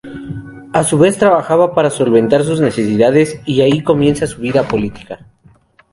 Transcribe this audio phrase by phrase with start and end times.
[0.73, 5.19] A su vez trabajaba para solventar sus necesidades y ahí comienza su vida política.